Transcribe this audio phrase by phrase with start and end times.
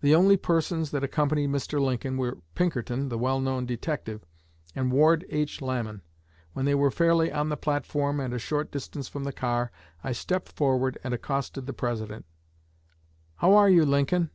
[0.00, 1.78] The only persons that accompanied Mr.
[1.82, 4.24] Lincoln were Pinkerton, the well known detective,
[4.74, 5.60] and Ward H.
[5.60, 6.00] Lamon.
[6.54, 9.70] When they were fairly on the platform, and a short distance from the car,
[10.02, 12.24] I stepped forward and accosted the President:
[13.36, 14.30] 'How are you, Lincoln?'